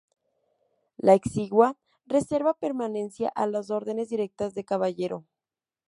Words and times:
La 0.97 1.13
exigua 1.13 1.77
reserva 2.07 2.55
permanecía 2.55 3.29
a 3.35 3.45
las 3.45 3.69
órdenes 3.69 4.09
directas 4.09 4.55
de 4.55 4.65
Caballero. 4.65 5.25